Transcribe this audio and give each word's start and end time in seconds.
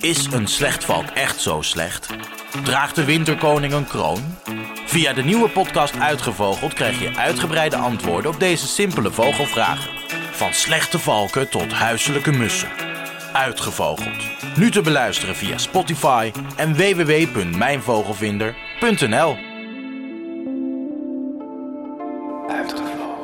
Is 0.00 0.26
een 0.32 0.46
slechtvalk 0.46 1.04
echt 1.04 1.40
zo 1.40 1.62
slecht? 1.62 2.08
Draagt 2.62 2.94
de 2.94 3.04
winterkoning 3.04 3.72
een 3.72 3.86
kroon? 3.86 4.20
Via 4.86 5.12
de 5.12 5.22
nieuwe 5.22 5.48
podcast 5.48 5.98
Uitgevogeld 5.98 6.72
krijg 6.72 7.00
je 7.00 7.16
uitgebreide 7.16 7.76
antwoorden 7.76 8.30
op 8.30 8.40
deze 8.40 8.66
simpele 8.66 9.10
vogelvragen. 9.10 9.90
Van 10.32 10.52
slechte 10.52 10.98
valken 10.98 11.50
tot 11.50 11.72
huiselijke 11.72 12.30
mussen. 12.30 12.68
Uitgevogeld. 13.32 14.24
Nu 14.56 14.70
te 14.70 14.80
beluisteren 14.80 15.36
via 15.36 15.58
Spotify 15.58 16.32
en 16.56 16.74
www.mijnvogelvinder.nl. 16.74 19.36
Uitgevogeld. 22.48 23.17